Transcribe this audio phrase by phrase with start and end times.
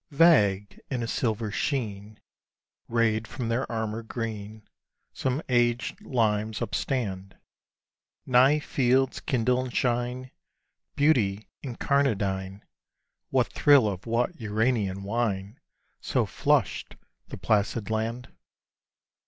[0.09, 2.19] Vague, in a silver sheen
[2.89, 4.63] Rayed from their armour green,
[5.13, 7.37] Some aged limes upstand;
[8.25, 10.31] Nigh fields kindle and shine:
[10.95, 12.63] Beauty incarnadine!
[13.29, 15.59] What thrill of what Uranian wine
[15.99, 16.95] So flushed
[17.27, 18.29] the placid land?